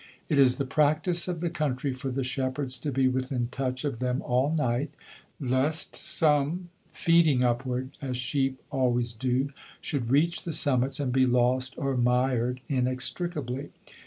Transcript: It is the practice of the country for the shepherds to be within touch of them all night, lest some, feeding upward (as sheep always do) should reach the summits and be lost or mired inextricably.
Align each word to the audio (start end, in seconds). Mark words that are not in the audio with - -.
It 0.29 0.39
is 0.39 0.55
the 0.55 0.65
practice 0.65 1.27
of 1.27 1.41
the 1.41 1.49
country 1.51 1.93
for 1.93 2.09
the 2.09 2.23
shepherds 2.23 2.79
to 2.79 2.91
be 2.91 3.07
within 3.07 3.49
touch 3.51 3.85
of 3.85 3.99
them 3.99 4.23
all 4.23 4.51
night, 4.51 4.89
lest 5.39 5.95
some, 5.95 6.69
feeding 6.91 7.43
upward 7.43 7.91
(as 8.01 8.17
sheep 8.17 8.59
always 8.71 9.13
do) 9.13 9.51
should 9.79 10.09
reach 10.09 10.41
the 10.43 10.53
summits 10.53 10.99
and 10.99 11.13
be 11.13 11.27
lost 11.27 11.75
or 11.77 11.95
mired 11.95 12.61
inextricably. 12.67 13.69